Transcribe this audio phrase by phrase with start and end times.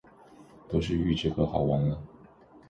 [0.67, 2.01] 都是预制歌，好完了